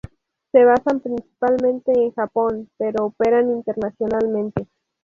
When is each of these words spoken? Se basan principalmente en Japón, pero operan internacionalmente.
Se 0.51 0.65
basan 0.65 0.99
principalmente 1.01 1.91
en 1.91 2.11
Japón, 2.13 2.67
pero 2.79 3.05
operan 3.05 3.51
internacionalmente. 3.51 4.65